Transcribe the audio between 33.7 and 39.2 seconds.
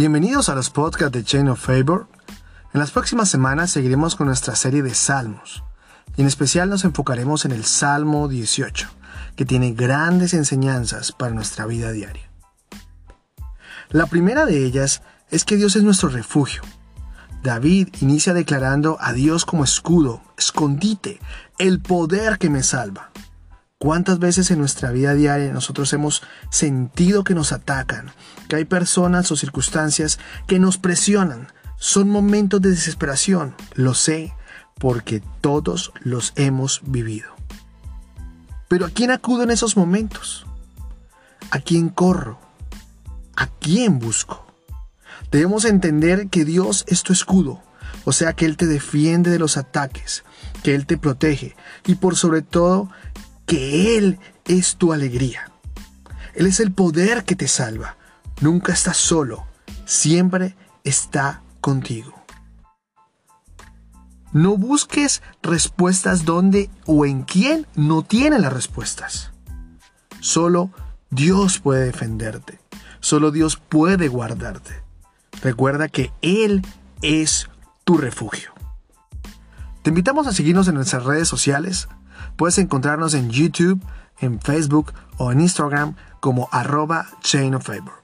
lo sé, porque todos los hemos vivido. Pero ¿a quién